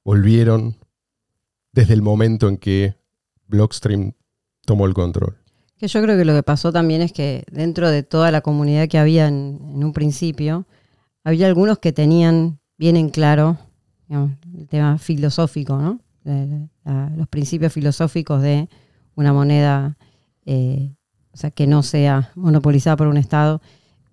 [0.03, 0.75] volvieron
[1.71, 2.95] desde el momento en que
[3.47, 4.13] Blockstream
[4.65, 5.37] tomó el control.
[5.77, 8.87] Que yo creo que lo que pasó también es que dentro de toda la comunidad
[8.87, 10.65] que había en, en un principio,
[11.23, 13.57] había algunos que tenían bien en claro
[14.07, 15.99] digamos, el tema filosófico, ¿no?
[16.23, 16.45] La-
[16.85, 18.69] la- los principios filosóficos de
[19.15, 19.97] una moneda,
[20.45, 20.93] eh,
[21.31, 23.61] o sea, que no sea monopolizada por un Estado,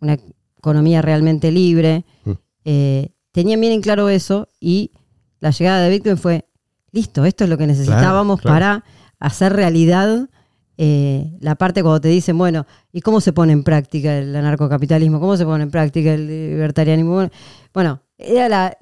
[0.00, 0.16] una
[0.58, 2.04] economía realmente libre.
[2.24, 2.30] Mm.
[2.64, 4.92] Eh, tenían bien en claro eso y
[5.40, 6.46] la llegada de Bitcoin fue,
[6.92, 8.54] listo, esto es lo que necesitábamos claro.
[8.54, 8.84] para
[9.18, 10.28] hacer realidad
[10.76, 15.20] eh, la parte cuando te dicen, bueno, ¿y cómo se pone en práctica el anarcocapitalismo?
[15.20, 17.28] ¿Cómo se pone en práctica el libertarianismo?
[17.74, 18.76] Bueno, era la,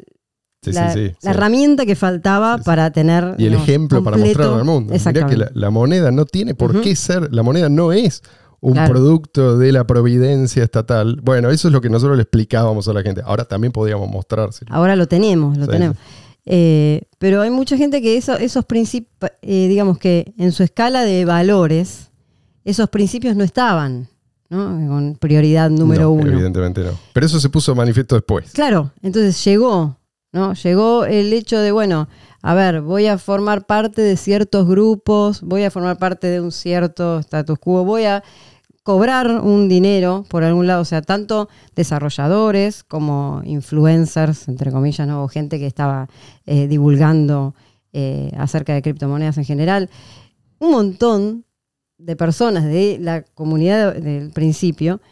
[0.62, 1.36] Sí, la, sí, sí, la sí.
[1.36, 3.36] herramienta que faltaba para tener...
[3.38, 4.92] Y el ejemplo para mostrarlo al mundo.
[4.92, 8.22] Mirá que la, la moneda no tiene por qué ser, la moneda no es
[8.60, 8.92] un Claro.
[8.92, 11.20] producto de la providencia estatal.
[11.22, 13.22] Bueno, eso es lo que nosotros le explicábamos a la gente.
[13.24, 14.72] Ahora también podíamos mostrárselo.
[14.74, 15.96] Ahora lo tenemos, lo tenemos.
[16.50, 21.26] Eh, pero hay mucha gente que eso- esos principios, digamos que en su escala de
[21.26, 22.10] valores,
[22.64, 24.08] esos principios no estaban,
[24.48, 24.64] ¿no?
[24.88, 26.30] Con prioridad número No, uno.
[26.32, 26.92] Evidentemente no.
[27.12, 28.50] Pero eso se puso manifiesto después.
[28.52, 29.98] Claro, entonces llegó,
[30.32, 30.54] ¿no?
[30.54, 32.08] Llegó el hecho de, bueno,
[32.40, 36.50] a ver, voy a formar parte de ciertos grupos, voy a formar parte de un
[36.52, 38.22] cierto status quo, voy a
[38.92, 45.22] cobrar un dinero por algún lado, o sea, tanto desarrolladores como influencers, entre comillas, ¿no?
[45.24, 46.08] o gente que estaba
[46.46, 47.54] eh, divulgando
[47.92, 49.90] eh, acerca de criptomonedas en general,
[50.58, 51.44] un montón
[51.98, 55.02] de personas de la comunidad del principio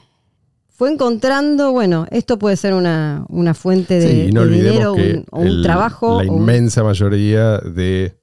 [0.70, 5.26] fue encontrando, bueno, esto puede ser una, una fuente de, Sí, no de dinero, un,
[5.30, 6.22] o un el- trabajo.
[6.22, 8.16] la un- inmensa mayoría de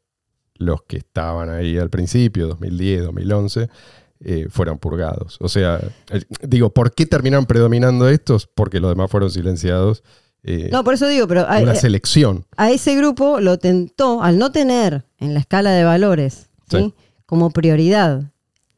[0.55, 3.69] los que estaban ahí al principio, 2010, 2011,
[4.23, 5.37] eh, fueron purgados.
[5.41, 8.47] O sea, el- digo, ¿por qué terminaron predominando estos?
[8.47, 10.03] Porque los demás fueron silenciados.
[10.43, 12.45] eh, no, por eso digo, pero a, una selección.
[12.57, 16.77] a ese grupo lo tentó, al no tener en la escala de valores ¿sí?
[16.77, 16.93] Sí.
[17.25, 18.23] como prioridad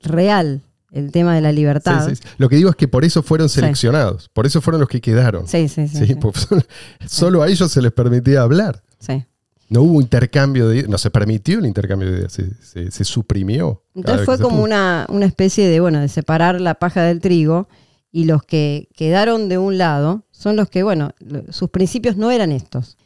[0.01, 2.05] real el tema de la libertad.
[2.07, 2.29] Sí, sí, sí.
[2.37, 3.55] Lo que digo es que por eso fueron Sí.
[3.59, 5.47] seleccionados, por eso fueron los que quedaron.
[5.47, 6.15] Sí, sí, sí.
[6.35, 6.63] Son-
[7.05, 8.81] solo a ellos se les permitía hablar.
[8.99, 9.25] sí.
[9.69, 13.03] No hubo intercambio de ideas, no se permitió el intercambio de ideas, se, se- se
[13.03, 13.83] suprimió.
[13.95, 17.67] Entonces fue como una, una especie de, bueno, de separar la paja del trigo
[18.11, 21.09] y los que quedaron de un lado son los que, bueno,
[21.49, 22.97] sus principios no eran estos.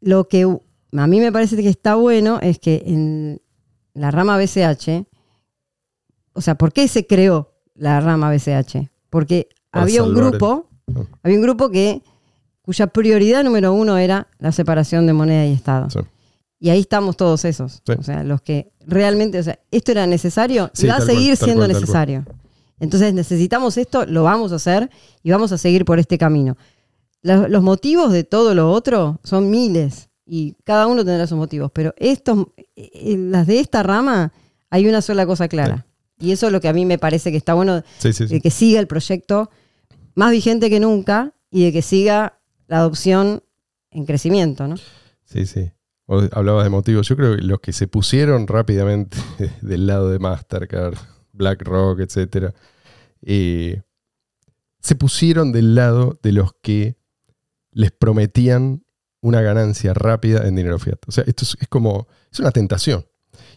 [0.00, 3.42] Lo que a mí me parece que está bueno es que en
[3.94, 5.04] la rama BCH,
[6.32, 8.88] o sea, ¿por qué se creó la rama BCH?
[9.10, 11.04] Porque Para había un salvar grupo, Ah.
[11.22, 12.02] había un grupo que
[12.70, 15.90] cuya prioridad número uno era la separación de moneda y Estado.
[15.90, 15.98] Sí.
[16.60, 17.82] Y ahí estamos todos esos.
[17.84, 17.94] Sí.
[17.98, 21.08] O sea, los que realmente, o sea, esto era necesario Sí, y va a cual,
[21.08, 22.24] seguir siendo cual, necesario.
[22.78, 24.88] Entonces necesitamos esto, lo vamos a hacer
[25.24, 26.56] y vamos a seguir por este camino.
[27.22, 31.72] Los, los motivos de todo lo otro son miles y cada uno tendrá sus motivos,
[31.74, 34.32] pero estos, eh, las de esta rama
[34.70, 35.86] hay una sola cosa clara.
[36.20, 38.78] Y eso es lo que a mí me parece que está bueno, de que siga
[38.78, 39.50] el proyecto
[40.14, 42.39] más vigente que nunca y de que siga
[42.70, 43.42] la adopción
[43.90, 44.76] en crecimiento, ¿no?
[45.24, 45.72] Sí, sí.
[46.06, 47.08] Vos hablabas de motivos.
[47.08, 49.18] Yo creo que los que se pusieron rápidamente
[49.60, 50.94] del lado de Mastercard,
[51.32, 52.54] BlackRock, etcétera,
[53.22, 53.82] eh,
[54.78, 56.96] se pusieron del lado de los que
[57.72, 58.84] les prometían
[59.20, 61.00] una ganancia rápida en dinero fiat.
[61.08, 63.04] O sea, esto es, es como, es una tentación.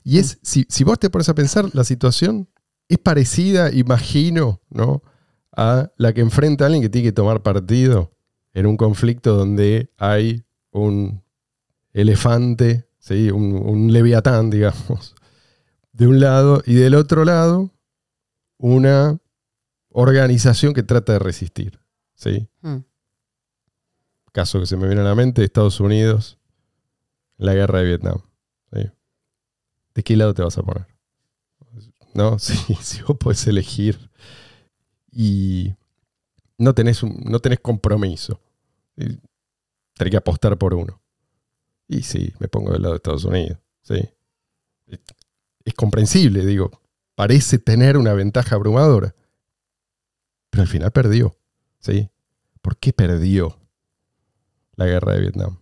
[0.04, 2.50] Y es, si, si vos te pones a pensar, la situación
[2.90, 5.04] es parecida, imagino, ¿no?
[5.56, 8.13] A la que enfrenta alguien que tiene que tomar partido
[8.54, 11.24] en un conflicto donde hay un
[11.94, 13.32] elefante, ¿sí?
[13.32, 15.16] un, un leviatán, digamos,
[15.92, 17.72] de un lado, y del otro lado,
[18.58, 19.20] una
[19.90, 21.80] organización que trata de resistir.
[22.16, 22.48] ¿sí?
[22.62, 22.78] Mm.
[24.32, 26.40] Caso que se me viene a la mente, Estados Unidos,
[27.38, 28.18] la guerra de Vietnam.
[28.74, 28.90] ¿sí?
[29.94, 30.88] ¿De qué lado te vas a poner?
[32.14, 32.38] ¿No?
[32.40, 34.10] Si, si vos podés elegir
[35.12, 35.74] y
[36.64, 38.40] no tenés, un- no tenés compromiso,
[38.98, 39.06] y
[39.96, 41.02] tenés que apostar por uno.
[41.88, 43.60] Y sí, me pongo del lado de Estados Unidos.
[43.82, 44.00] Sí.
[44.88, 46.72] Es- comprensible, digo.
[47.16, 49.14] Parece tener una ventaja abrumadora.
[50.50, 51.36] Pero al final perdió.
[51.80, 52.10] ¿Sí?
[52.62, 53.60] ¿Por qué perdió
[54.76, 55.58] la guerra de Vietnam?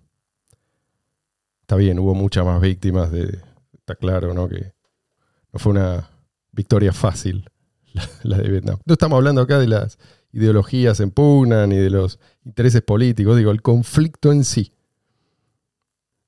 [1.61, 3.39] Está bien, hubo muchas más víctimas de.
[3.73, 4.47] Está claro, ¿no?
[4.47, 4.73] Que
[5.51, 6.09] no fue una
[6.51, 7.49] victoria fácil
[7.93, 8.79] la, la de Vietnam.
[8.85, 9.97] No estamos hablando acá de las
[10.33, 14.73] ideologías en pugna ni de los intereses políticos, digo, el conflicto en sí.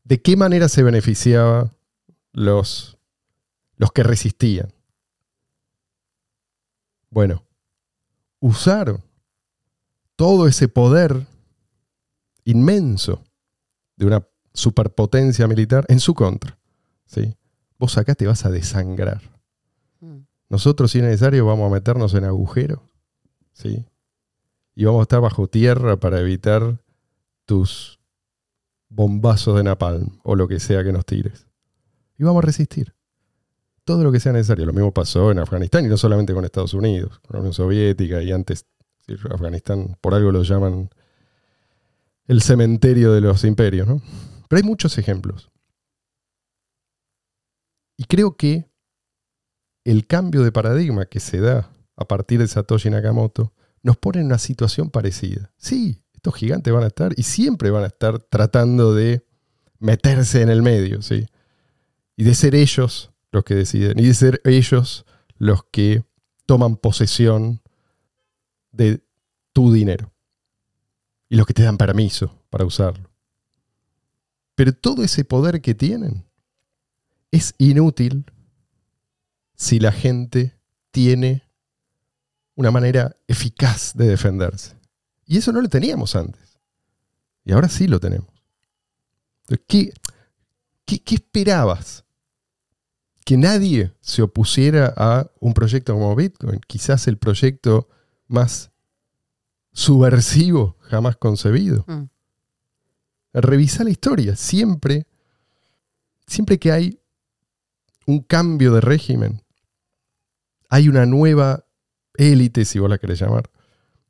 [0.04, 1.74] ¿De qué manera se beneficiaba
[2.34, 2.98] los,
[3.78, 4.74] los que resistían?
[7.10, 7.44] Bueno,
[8.39, 9.02] usaron
[10.16, 11.26] todo ese poder
[12.44, 13.24] inmenso
[13.96, 16.58] de una superpotencia militar en su contra.
[17.06, 17.38] ¿sí?
[17.80, 19.22] Vos acá te vas a desangrar.
[20.00, 20.20] Mm.
[20.50, 22.80] Nosotros, si es necesario, vamos a meternos en agujeros.
[23.54, 23.86] ¿sí?
[24.75, 26.79] Y vamos a estar bajo tierra para evitar
[27.45, 27.99] tus
[28.89, 31.47] bombazos de napalm o lo que sea que nos tires.
[32.17, 32.93] Y vamos a resistir.
[33.83, 34.65] Todo lo que sea necesario.
[34.65, 38.21] Lo mismo pasó en Afganistán y no solamente con Estados Unidos, con la Unión Soviética
[38.21, 38.65] y antes
[39.29, 40.89] Afganistán, por algo lo llaman
[42.27, 43.88] el cementerio de los imperios.
[43.88, 44.01] ¿no?
[44.47, 45.51] Pero hay muchos ejemplos.
[47.97, 48.69] Y creo que
[49.83, 53.53] el cambio de paradigma que se da a partir de Satoshi Nakamoto
[53.84, 55.52] nos pone en una situación parecida.
[55.58, 59.26] Sí, estos gigantes van a estar y siempre van a estar tratando de
[59.78, 61.28] meterse en el medio, ¿sí?
[62.15, 65.06] Y de ser ellos los que deciden, y de ser ellos
[65.38, 66.06] los que
[66.46, 67.62] toman posesión
[68.72, 69.04] de
[69.52, 70.12] tu dinero.
[71.28, 73.10] Y los que te dan permiso para usarlo.
[74.56, 76.26] Pero todo ese poder que tienen
[77.32, 78.26] es inútil
[79.56, 80.56] si la gente
[80.91, 81.43] tiene
[82.56, 84.76] una manera eficaz de defenderse.
[85.26, 86.60] Y eso no lo teníamos antes.
[87.46, 88.30] Y ahora sí lo tenemos.
[89.68, 89.94] ¿Qué,
[90.86, 92.06] qué, qué esperabas?
[93.26, 97.89] Que nadie se opusiera a un proyecto como Bitcoin, quizás el proyecto
[98.28, 98.72] más
[99.72, 101.84] subversivo jamás concebido.
[101.88, 102.04] Mm.
[103.34, 104.36] Revisa la historia.
[104.36, 105.08] Siempre,
[106.28, 107.00] siempre que hay
[108.06, 109.42] un cambio de régimen,
[110.70, 111.66] hay una nueva
[112.15, 113.49] élite, si vos la querés llamar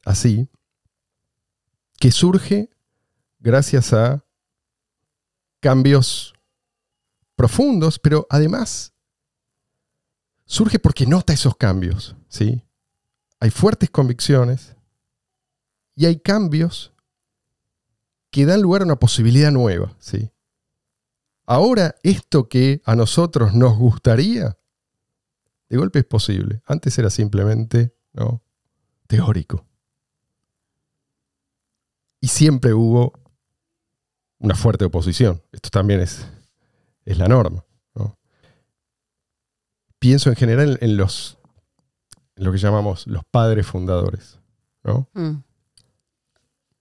[0.05, 0.49] así,
[1.99, 2.69] que surge
[3.39, 4.23] gracias a
[5.59, 6.33] cambios
[7.35, 8.93] profundos, pero además
[10.45, 12.63] surge porque nota esos cambios, ¿sí?
[13.39, 14.75] Hay fuertes convicciones
[15.95, 16.93] y hay cambios
[18.29, 20.31] que dan lugar a una posibilidad nueva, ¿sí?
[21.45, 24.57] Ahora, esto que a nosotros nos gustaría,
[25.73, 26.61] de golpe es posible.
[26.67, 28.43] Antes era simplemente ¿no?
[29.07, 29.65] teórico.
[32.21, 33.13] Y siempre hubo
[34.37, 35.41] una fuerte oposición.
[35.51, 36.27] Esto también es,
[37.05, 37.65] es la norma.
[37.95, 38.19] ¿no?
[39.97, 41.39] Pienso en general en los
[42.35, 44.39] en lo que llamamos los padres fundadores.
[44.83, 45.09] ¿no?
[45.13, 45.41] Mm.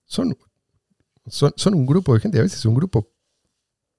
[0.05, 0.37] Son,
[1.25, 3.09] son, son un grupo de gente, a veces un grupo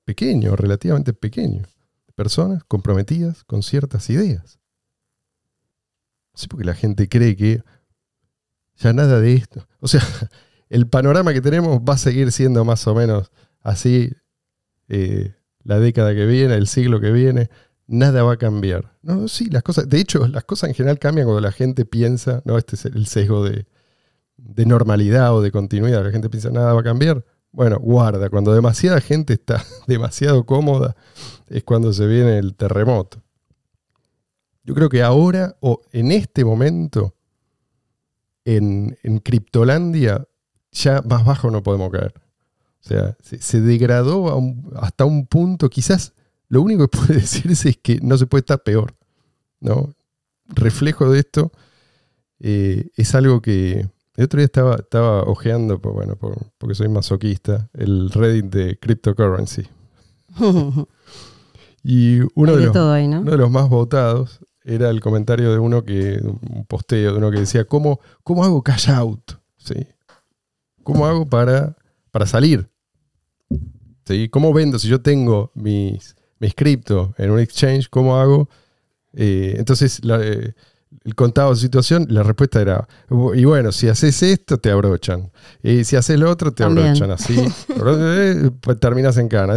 [0.05, 1.63] pequeño, relativamente pequeño,
[2.07, 4.61] de personas comprometidas con ciertas ideas.
[6.35, 7.63] No sé por qué la gente cree que
[8.77, 9.67] ya nada de esto.
[9.81, 10.03] O sea,
[10.69, 14.13] el panorama que tenemos va a seguir siendo más o menos así
[14.89, 17.51] eh, la década que viene, el siglo que viene.
[17.87, 18.97] Nada va a cambiar.
[19.03, 19.89] No, sí, las cosas.
[19.89, 22.59] De hecho, las cosas en general cambian cuando la gente piensa, ¿no?
[22.59, 23.67] Este es el sesgo de,
[24.37, 26.03] de normalidad o de continuidad.
[26.05, 27.25] La gente piensa, nada va a cambiar.
[27.53, 30.97] Bueno, guarda, cuando demasiada gente está demasiado cómoda,
[31.49, 33.23] es cuando se viene el terremoto.
[34.65, 37.15] Yo creo que ahora, o en este momento,
[38.45, 40.27] en, en Criptolandia,
[40.73, 42.15] ya más bajo no podemos caer.
[42.17, 46.13] O sea, se, se degradó a un- hasta un punto, quizás
[46.49, 48.95] lo único que puede decirse es que no se puede estar peor.
[49.61, 49.95] ¿no?
[50.49, 51.53] Reflejo de esto
[52.41, 56.89] eh, es algo que el otro día estaba, estaba ojeando, pues, bueno, por- porque soy
[56.89, 59.63] masoquista, el Reddit de cryptocurrency.
[61.87, 63.21] Y uno de, de los, ahí, ¿no?
[63.21, 67.31] uno de los más votados era el comentario de uno que, un posteo de uno
[67.31, 69.33] que decía, ¿cómo, cómo hago cash out?
[69.59, 69.75] ¿Sí?
[70.83, 71.77] ¿Cómo hago para,
[72.11, 72.69] para salir?
[74.07, 74.29] ¿Sí?
[74.29, 74.79] ¿Cómo vendo?
[74.79, 78.49] Si yo tengo mis, mis cripto en un exchange, ¿cómo hago?
[79.15, 80.55] Eh, entonces, la- eh,
[81.05, 82.87] el contado de situación, la respuesta era,
[83.35, 85.31] y bueno, si haces esto, te abrochan.
[85.63, 86.89] Y si haces lo otro, te También.
[86.89, 87.35] abrochan así.
[87.97, 89.57] Eh, pues terminas en cana.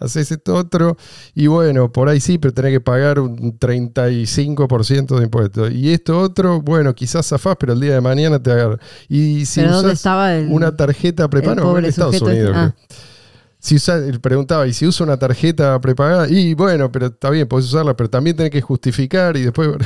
[0.00, 0.96] Es- Haces esto otro,
[1.34, 5.72] y bueno, por ahí sí, pero tenés que pagar un 35% de impuestos.
[5.72, 8.78] Y esto otro, bueno, quizás zafás, pero el día de mañana te agarran.
[9.08, 12.48] Y si Pero ¿dónde usás estaba el, una tarjeta prepaga, el no, en Estados Unidos.
[12.50, 12.58] este?
[12.58, 12.74] Ah.
[13.58, 16.28] Si usa, preguntaba, ¿y si usa una tarjeta prepagada?
[16.28, 19.70] Y bueno, pero está bien, podés usarla, pero también tenés que justificar y después.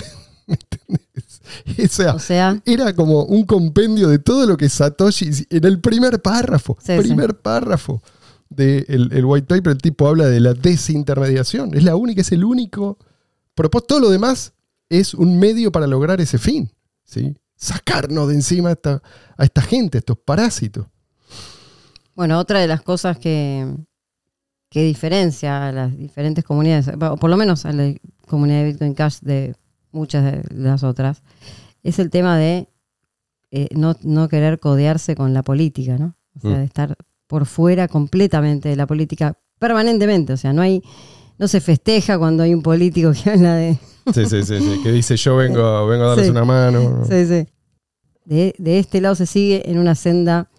[1.83, 5.81] O sea, O sea, era como un compendio de todo lo que Satoshi en el
[5.81, 8.03] primer párrafo, Sí, primer párrafo
[8.51, 11.75] del el white paper, el tipo habla de la desintermediación.
[11.75, 12.99] Es la única, es el único
[13.55, 13.87] propósito.
[13.87, 14.53] Todo lo demás
[14.89, 16.71] es un medio para lograr ese fin.
[17.05, 17.37] ¿sí?
[17.57, 19.03] Sacarnos de encima a esta,
[19.37, 20.87] a esta gente, a estos parásitos.
[22.15, 23.67] bueno, otra de las cosas que,
[24.69, 27.95] que diferencia a las diferentes comunidades, o por lo menos a la
[28.27, 29.55] comunidad de Bitcoin Cash de
[29.93, 31.23] muchas de las otras,
[31.83, 32.69] es el tema de
[33.53, 36.17] eh, no, no querer codearse con la política, ¿no?
[36.37, 36.55] O sea, Mm.
[36.59, 36.97] de estar
[37.31, 40.33] por fuera completamente de la política permanentemente.
[40.33, 40.83] O sea, no hay,
[41.39, 43.79] no se festeja cuando hay un político que habla de,
[44.13, 46.31] Sí, sí, sí, sí, Que dice yo vengo, vengo a darles Sí.
[46.33, 47.05] una mano.
[47.09, 47.47] Sí, sí.
[48.25, 50.51] De, de este lado se sigue en una senda,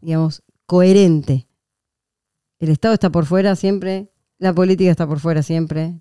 [0.00, 1.46] digamos, coherente.
[2.58, 6.00] El Estado está por fuera siempre, la política está por fuera siempre.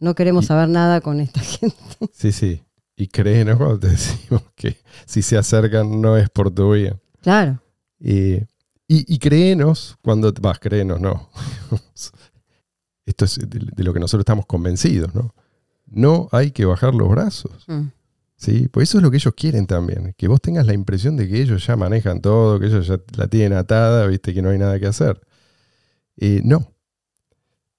[0.00, 1.76] No queremos Y- saber nada con esta gente.
[2.12, 2.62] Sí, sí.
[2.96, 7.00] Y créenos cuando te decimos que si se acercan no es por tu bien.
[7.20, 7.62] Claro.
[8.00, 8.46] Eh,
[8.88, 10.32] y, y créenos cuando.
[10.40, 11.30] Vas, créenos, no.
[13.06, 15.34] Esto es de, de lo que nosotros estamos convencidos, ¿no?
[15.86, 17.64] No hay que bajar los brazos.
[17.66, 17.88] Mm.
[18.42, 18.68] ¿sí?
[18.68, 20.14] Pues eso es lo que ellos quieren también.
[20.16, 23.28] Que vos tengas la impresión de que ellos ya manejan todo, que ellos ya la
[23.28, 25.20] tienen atada, viste, que no hay nada que hacer.
[26.16, 26.72] Eh, no.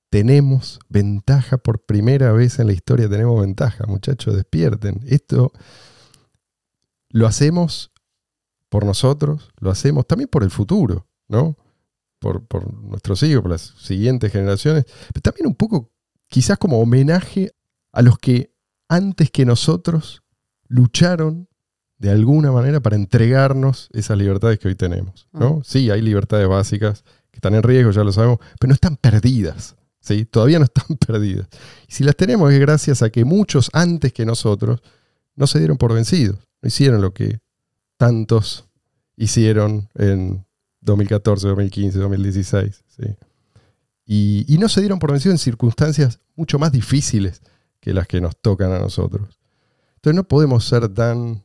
[0.10, 5.02] Tenemos ventaja por primera vez en la historia, tenemos ventaja, muchachos, despierten.
[5.08, 5.52] Esto
[7.10, 7.92] lo hacemos
[8.74, 11.56] por nosotros, lo hacemos también por el futuro, ¿no?
[12.18, 15.92] Por, por nuestros hijos, por las siguientes generaciones, pero también un poco,
[16.28, 17.52] quizás como homenaje
[17.92, 18.52] a los que
[18.90, 20.24] antes que nosotros
[20.70, 21.48] lucharon
[22.00, 25.62] de alguna manera para entregarnos esas libertades que hoy tenemos, ¿no?
[25.64, 29.76] Sí, hay libertades básicas que están en riesgo, ya lo sabemos, pero no están perdidas,
[30.00, 30.26] ¿sí?
[30.26, 31.48] Todavía no están perdidas.
[31.88, 34.82] Y si las tenemos es gracias a que muchos antes que nosotros
[35.36, 37.43] no se dieron por vencidos, no hicieron lo que
[37.98, 38.66] tantos
[39.16, 40.46] hicieron en
[40.82, 42.84] 2014, 2015, 2016.
[42.88, 43.04] ¿sí?
[44.06, 47.42] Y, y no se dieron por vencidos en circunstancias mucho más difíciles
[47.80, 49.40] que las que nos tocan a nosotros.
[49.96, 51.44] Entonces no podemos ser tan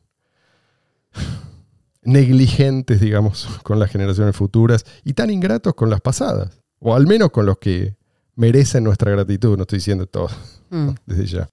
[2.01, 7.31] negligentes, digamos, con las generaciones futuras y tan ingratos con las pasadas, o al menos
[7.31, 7.95] con los que
[8.35, 10.29] merecen nuestra gratitud, no estoy diciendo todo
[10.69, 10.89] Mm.
[11.05, 11.49] desde ya.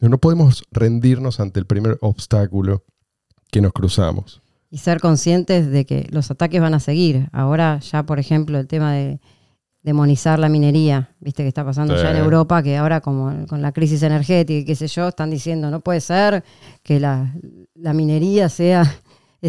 [0.00, 2.84] No podemos rendirnos ante el primer obstáculo
[3.54, 4.42] que nos cruzamos.
[4.68, 7.28] Y ser conscientes de que los ataques van a seguir.
[7.30, 9.20] Ahora ya, por ejemplo, el tema de
[9.84, 12.02] demonizar la minería, viste que está pasando Sí.
[12.02, 15.30] ya en Europa, que ahora como con la crisis energética y qué sé yo, están
[15.30, 16.42] diciendo, no puede ser
[16.82, 17.32] que la,
[17.74, 18.82] la minería sea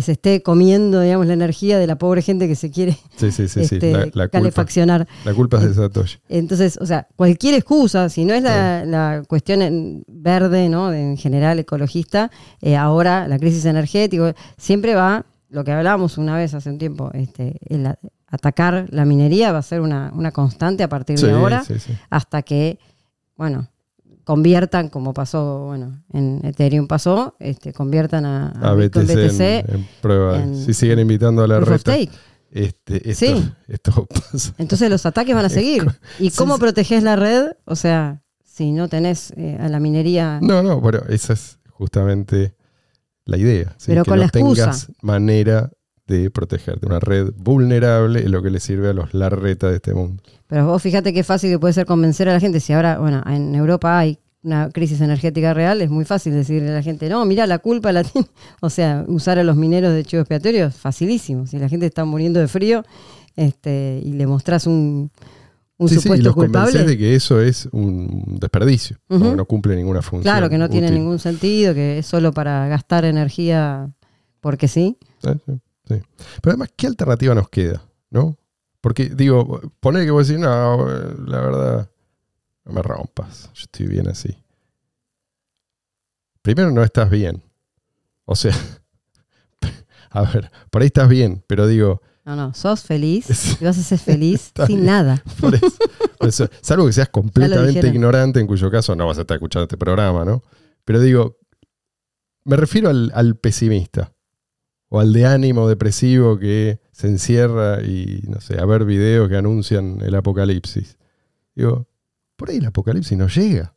[0.01, 3.47] se esté comiendo, digamos, la energía de la pobre gente que se quiere Sí, sí,
[3.47, 3.75] sí, sí.
[3.75, 5.07] este, La, la culpa, calefaccionar.
[5.23, 6.17] la culpa es de Satoshi.
[6.29, 10.91] Entonces, o sea, cualquier excusa, si no es la, la cuestión en verde, ¿no?
[10.93, 12.31] En general ecologista,
[12.61, 17.11] eh, ahora la crisis energética, siempre va, lo que hablábamos una vez hace un tiempo,
[17.13, 17.87] este, el
[18.27, 21.63] atacar la minería va a ser una, una constante a partir de ahora,
[22.09, 22.79] hasta que,
[23.37, 23.67] bueno,
[24.25, 29.87] conviertan, como pasó, bueno, en Ethereum pasó, este, conviertan a, a BTC, BTC, en, en
[30.01, 30.41] prueba.
[30.41, 32.09] en- si siguen invitando a la Stake.
[32.51, 33.51] este, esto, Sí.
[33.67, 34.53] esto pasa.
[34.57, 35.85] Entonces los ataques van a seguir.
[36.19, 36.59] ¿Y cómo sí.
[36.61, 37.51] proteges la red?
[37.65, 40.39] O sea, si no tenés eh, a la minería...
[40.41, 42.55] No, no, bueno, esa es justamente
[43.25, 43.75] la idea.
[43.77, 43.85] ¿sí?
[43.87, 44.63] Pero que con no la excusa.
[44.63, 45.71] tengas manera
[46.07, 46.85] de protegerte.
[46.85, 50.21] Una red vulnerable es lo que le sirve a los larreta de este mundo.
[50.47, 52.59] Pero vos fíjate qué fácil que puede ser convencer a la gente.
[52.59, 56.73] Si ahora, bueno, en Europa hay una crisis energética real, es muy fácil decirle a
[56.73, 58.27] la gente, no, mira, la culpa la tiene.
[58.61, 61.47] O sea, usar a los mineros de chivo expiatorio es facilísimo.
[61.47, 62.83] Si la gente está muriendo de frío
[63.35, 65.11] este, y le mostrás un,
[65.77, 69.17] un sí, sí, y supuesto los convences culpable, de que eso es un desperdicio, que
[69.17, 70.31] no cumple ninguna función.
[70.31, 70.99] claro que no tiene útil.
[70.99, 73.89] ningún sentido, que es solo para gastar energía
[74.41, 74.97] porque sí.
[75.23, 75.29] Sí,
[75.87, 76.01] sí.
[76.41, 77.83] Pero además, ¿qué alternativa nos queda?
[78.09, 78.37] ¿No?
[78.81, 81.89] Porque, digo, poner que vos decís, no, la verdad,
[82.65, 84.37] no me rompas, yo estoy bien así.
[86.41, 87.41] Primero, no estás bien.
[88.25, 88.53] O sea,
[90.11, 93.83] a ver, por ahí estás bien, pero digo, No, no, sos feliz y vas a
[93.83, 94.85] ser feliz sin bien.
[94.85, 95.23] nada.
[95.39, 95.67] por eso,
[96.19, 99.63] por eso, salvo que seas completamente ignorante, en cuyo caso no vas a estar escuchando
[99.63, 100.43] este programa, ¿no?
[100.83, 101.37] Pero digo,
[102.43, 104.13] me refiero al, al pesimista
[104.89, 109.37] o al de ánimo depresivo que se encierra y, no sé, a ver videos que
[109.37, 110.97] anuncian el apocalipsis.
[111.55, 111.87] Digo,
[112.35, 113.75] por ahí el apocalipsis no llega.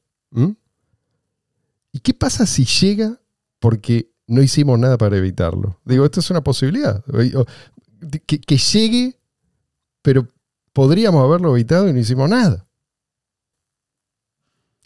[1.92, 3.20] ¿Y qué pasa si llega
[3.58, 5.80] porque no hicimos nada para evitarlo?
[5.84, 7.02] Digo, esto es una posibilidad.
[8.26, 9.18] Que, que llegue,
[10.02, 10.28] pero
[10.72, 12.66] podríamos haberlo evitado y no hicimos nada.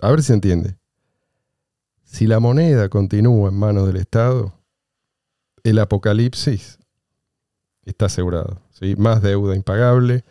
[0.00, 0.76] A ver si entiende.
[2.04, 4.61] Si la moneda continúa en manos del Estado,
[5.64, 6.78] el apocalipsis
[7.84, 8.60] está asegurado.
[8.70, 8.94] ¿sí?
[8.96, 10.24] Más deuda impagable,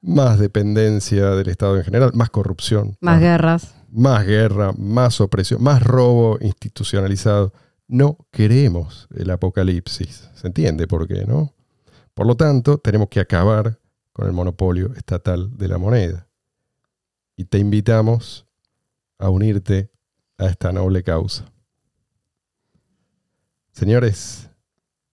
[0.00, 3.74] más dependencia del Estado en general, más corrupción, Más guerras.
[3.90, 7.52] más guerra, más opresión, más robo institucionalizado.
[7.88, 10.30] No queremos el apocalipsis.
[10.34, 11.54] ¿Se entiende por qué, no?
[12.14, 13.78] Por lo tanto, tenemos que acabar
[14.12, 16.28] con el monopolio estatal de la moneda.
[17.36, 18.46] Y te invitamos
[19.18, 19.90] a unirte
[20.38, 21.44] a esta noble causa.
[23.74, 24.48] Señores,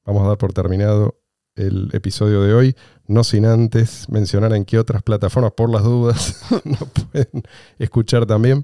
[0.06, 1.20] vamos a dar por terminado
[1.56, 2.76] el episodio de hoy,
[3.08, 7.42] no sin antes mencionar en qué otras plataformas, por las dudas, nos pueden
[7.80, 8.64] escuchar también.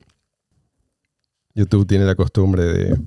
[1.56, 3.02] YouTube tiene la costumbre de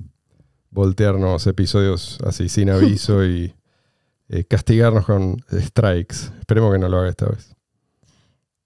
[0.69, 3.55] voltearnos episodios así sin aviso y
[4.27, 6.15] eh, castigarnos con strikes.
[6.39, 7.55] Esperemos que no lo haga esta vez.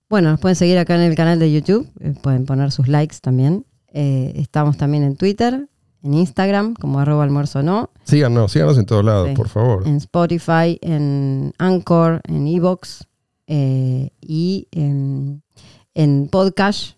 [0.09, 3.17] Bueno, nos pueden seguir acá en el canal de YouTube, eh, pueden poner sus likes
[3.21, 3.67] también.
[3.93, 5.69] Eh, estamos también en Twitter,
[6.05, 9.35] en Instagram, como arroba almuerzo no, Síganos, síganos en todos lados, Sí.
[9.35, 9.85] por favor.
[9.87, 13.05] en Spotify, en Anchor, en Evox
[13.47, 15.41] eh, y en,
[15.93, 16.95] en Podcast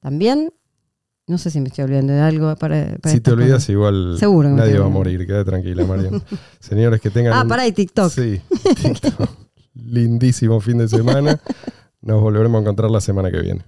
[0.00, 0.52] también.
[1.26, 3.68] No sé si me estoy olvidando de algo para, para Si te olvidas, cosas.
[3.70, 5.26] igual Seguro nadie va a morir.
[5.26, 6.20] Queda tranquila, Marian.
[6.60, 8.10] Señores, que tengan Ah, un pará, y TikTok.
[8.10, 8.40] Sí,
[8.82, 9.30] TikTok.
[9.74, 11.38] lindísimo fin de semana.
[12.02, 13.64] Nos volveremos a encontrar la semana que viene.